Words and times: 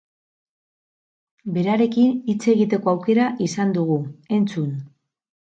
Berarekin 1.57 2.15
hitz 2.33 2.39
egiteko 2.55 2.93
aukera 2.95 3.29
izan 3.49 3.77
dugu, 3.79 4.01
entzun! 4.41 4.75